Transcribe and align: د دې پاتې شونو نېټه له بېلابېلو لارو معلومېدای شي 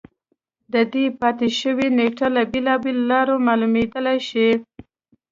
د 0.73 0.75
دې 0.93 1.05
پاتې 1.19 1.47
شونو 1.57 1.85
نېټه 1.97 2.27
له 2.35 2.41
بېلابېلو 2.51 3.03
لارو 3.11 3.35
معلومېدای 3.47 4.17
شي 4.29 4.47